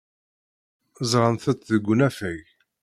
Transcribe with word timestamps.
Ẓrant-t 1.11 1.67
deg 1.71 1.85
unafag. 1.93 2.43